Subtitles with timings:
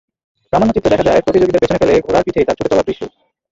[0.53, 3.03] প্রামাণ্যচিত্রে দেখা যায় প্রতিযোগীদের পেছনে ফেলে ঘোড়ার পিঠে তার ছুটে চলার দৃশ্য।